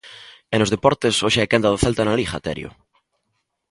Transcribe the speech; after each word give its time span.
E 0.53 0.55
nos 0.59 0.73
deportes, 0.75 1.15
hoxe 1.23 1.39
é 1.41 1.43
a 1.45 1.49
quenda 1.51 1.71
do 1.71 1.81
Celta 1.83 2.03
na 2.05 2.17
Liga, 2.19 2.43
Terio. 2.45 2.69